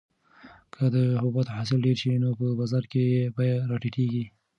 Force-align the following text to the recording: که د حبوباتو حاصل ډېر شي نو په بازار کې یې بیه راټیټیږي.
که 0.73 0.83
د 0.95 0.97
حبوباتو 1.19 1.55
حاصل 1.57 1.79
ډېر 1.85 1.97
شي 2.01 2.11
نو 2.23 2.29
په 2.39 2.45
بازار 2.59 2.83
کې 2.91 3.01
یې 3.13 3.23
بیه 3.35 3.55
راټیټیږي. 3.71 4.25